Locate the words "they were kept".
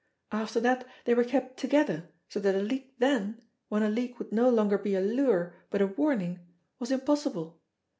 1.05-1.57